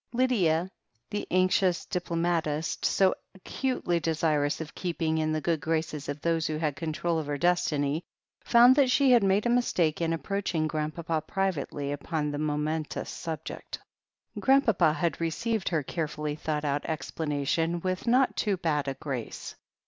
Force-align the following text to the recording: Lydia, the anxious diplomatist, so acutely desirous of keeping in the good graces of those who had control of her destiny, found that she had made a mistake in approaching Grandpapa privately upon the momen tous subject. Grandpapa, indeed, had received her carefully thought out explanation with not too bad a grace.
Lydia, 0.13 0.67
the 1.11 1.27
anxious 1.29 1.85
diplomatist, 1.85 2.85
so 2.85 3.13
acutely 3.35 3.99
desirous 3.99 4.59
of 4.59 4.73
keeping 4.73 5.19
in 5.19 5.31
the 5.31 5.39
good 5.41 5.61
graces 5.61 6.09
of 6.09 6.19
those 6.21 6.47
who 6.47 6.57
had 6.57 6.75
control 6.75 7.19
of 7.19 7.27
her 7.27 7.37
destiny, 7.37 8.01
found 8.43 8.75
that 8.75 8.89
she 8.89 9.11
had 9.11 9.21
made 9.21 9.45
a 9.45 9.49
mistake 9.49 10.01
in 10.01 10.11
approaching 10.11 10.65
Grandpapa 10.67 11.21
privately 11.27 11.91
upon 11.91 12.31
the 12.31 12.39
momen 12.39 12.89
tous 12.89 13.11
subject. 13.11 13.77
Grandpapa, 14.39 14.85
indeed, 14.85 14.99
had 15.01 15.21
received 15.21 15.69
her 15.69 15.83
carefully 15.83 16.33
thought 16.33 16.65
out 16.65 16.83
explanation 16.85 17.79
with 17.81 18.07
not 18.07 18.35
too 18.35 18.57
bad 18.57 18.87
a 18.87 18.95
grace. 18.95 19.53